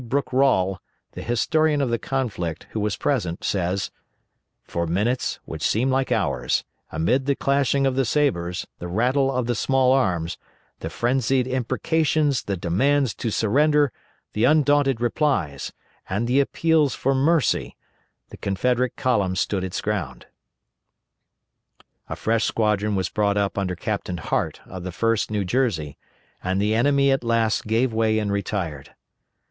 Brooke 0.03 0.33
Rawle, 0.33 0.79
the 1.11 1.21
historian 1.21 1.79
of 1.79 1.91
the 1.91 1.99
conflict, 1.99 2.65
who 2.71 2.79
was 2.79 2.97
present, 2.97 3.43
says, 3.43 3.91
"For 4.63 4.87
minutes, 4.87 5.39
which 5.45 5.61
seemed 5.61 5.91
like 5.91 6.11
hours, 6.11 6.63
amid 6.91 7.27
the 7.27 7.35
clashing 7.35 7.85
of 7.85 7.95
the 7.95 8.03
sabres, 8.03 8.65
the 8.79 8.87
rattle 8.87 9.31
of 9.31 9.45
the 9.45 9.53
small 9.53 9.91
arms, 9.91 10.39
the 10.79 10.89
frenzied 10.89 11.45
imprecations, 11.45 12.41
the 12.41 12.57
demands 12.57 13.13
to 13.13 13.29
surrender, 13.29 13.91
the 14.33 14.43
undaunted 14.43 14.99
replies, 14.99 15.71
and 16.09 16.25
the 16.27 16.39
appeals 16.39 16.95
for 16.95 17.13
mercy, 17.13 17.75
the 18.29 18.37
Confederate 18.37 18.95
column 18.95 19.35
stood 19.35 19.63
its 19.63 19.81
ground." 19.81 20.25
A 22.09 22.15
fresh 22.15 22.45
squadron 22.45 22.95
was 22.95 23.09
brought 23.09 23.37
up 23.37 23.55
under 23.55 23.75
Captain 23.75 24.17
Hart 24.17 24.61
of 24.65 24.81
the 24.81 24.89
1st 24.89 25.29
New 25.29 25.45
Jersey, 25.45 25.99
and 26.43 26.59
the 26.59 26.73
enemy 26.73 27.11
at 27.11 27.23
last 27.23 27.67
gave 27.67 27.93
way 27.93 28.17
and 28.17 28.31
retired. 28.31 28.95